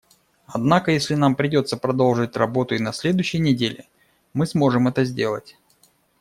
[0.47, 3.85] Однако если нам придется продолжить работу и на следующей неделе,
[4.33, 5.59] мы сможем это сделать.